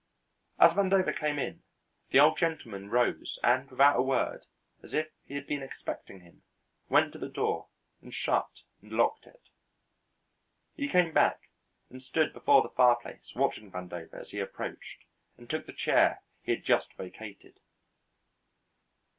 As 0.57 0.71
Vandover 0.71 1.15
came 1.15 1.37
in 1.37 1.61
the 2.09 2.19
Old 2.19 2.35
Gentleman 2.39 2.89
rose 2.89 3.37
and 3.43 3.69
without 3.69 3.99
a 3.99 4.01
word, 4.01 4.47
as 4.81 4.95
if 4.95 5.11
he 5.27 5.35
had 5.35 5.45
been 5.45 5.61
expecting 5.61 6.21
him, 6.21 6.41
went 6.89 7.13
to 7.13 7.19
the 7.19 7.29
door 7.29 7.67
and 8.01 8.11
shut 8.11 8.49
and 8.81 8.93
locked 8.93 9.27
it. 9.27 9.43
He 10.75 10.87
came 10.89 11.11
back 11.13 11.49
and 11.91 12.01
stood 12.01 12.33
before 12.33 12.63
the 12.63 12.69
fireplace 12.69 13.31
watching 13.35 13.71
Vandover 13.71 14.15
as 14.19 14.31
he 14.31 14.39
approached 14.39 15.03
and 15.37 15.47
took 15.47 15.67
the 15.67 15.71
chair 15.71 16.23
he 16.41 16.53
had 16.55 16.65
just 16.65 16.91
vacated. 16.95 17.59